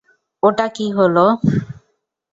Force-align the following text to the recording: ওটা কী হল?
ওটা 0.43 0.65
কী 0.75 0.85
হল? 0.97 1.17